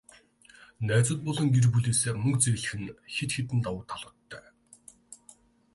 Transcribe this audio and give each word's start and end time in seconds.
Найзууд 0.87 1.21
болон 1.27 1.47
гэр 1.55 1.65
бүлээсээ 1.73 2.13
мөнгө 2.17 2.39
зээлэх 2.43 2.71
нь 2.81 2.93
хэд 3.15 3.29
хэдэн 3.35 3.59
давуу 3.65 3.83
талуудтай. 3.89 4.43